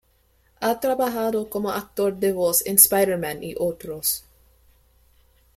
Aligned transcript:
Ha 0.61 0.79
trabajado 0.79 1.47
como 1.51 1.69
actor 1.71 2.15
de 2.17 2.31
voz 2.33 2.65
en 2.65 2.77
"Spider-Man" 2.77 3.43
y 3.43 3.53
otros. 3.59 4.25